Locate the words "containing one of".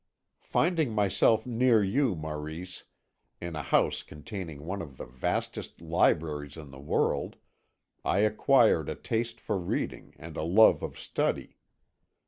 4.01-4.97